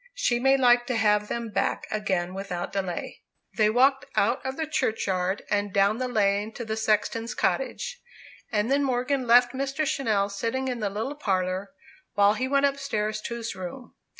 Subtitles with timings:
[0.15, 3.21] She may like to have them back again without delay."
[3.55, 8.01] They walked out of the churchyard, and down the lane to the sexton's cottage.
[8.51, 9.83] And then Morgan left Mr.
[9.85, 11.69] Channell sitting in the little parlour,
[12.15, 13.93] while he went upstairs to his room.